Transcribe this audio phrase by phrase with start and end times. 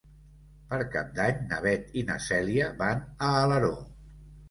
[0.71, 3.75] Per Cap d'Any na Beth i na Cèlia van a Alaró.